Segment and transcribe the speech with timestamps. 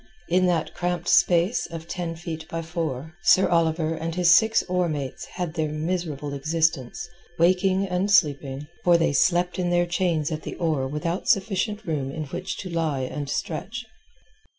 [0.29, 4.89] In that cramped space of ten feet by four, Sir Oliver and his six oar
[4.89, 10.55] mates had their miserable existence, waking and sleeping—for they slept in their chains at the
[10.55, 13.85] oar without sufficient room in which to lie at stretch.